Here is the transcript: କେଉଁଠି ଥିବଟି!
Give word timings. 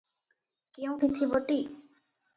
କେଉଁଠି 0.77 1.11
ଥିବଟି! 1.19 1.63